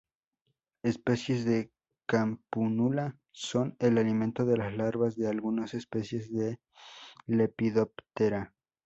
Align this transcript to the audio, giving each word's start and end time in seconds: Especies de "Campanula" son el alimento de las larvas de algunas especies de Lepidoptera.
Especies 0.81 1.45
de 1.45 1.69
"Campanula" 2.07 3.19
son 3.33 3.75
el 3.77 3.99
alimento 3.99 4.45
de 4.47 4.57
las 4.57 4.75
larvas 4.75 5.15
de 5.15 5.27
algunas 5.27 5.75
especies 5.75 6.33
de 6.33 6.57
Lepidoptera. 7.27 8.55